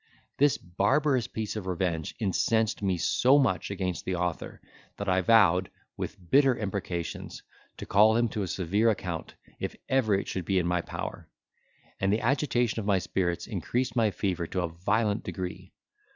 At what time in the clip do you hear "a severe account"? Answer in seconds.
8.41-9.35